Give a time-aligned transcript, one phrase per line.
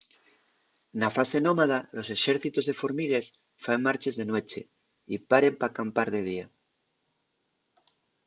[0.99, 3.25] na fase nómada los exércitos de formigues
[3.63, 4.61] faen marches de nueche
[5.13, 6.45] y paren p’acampar de día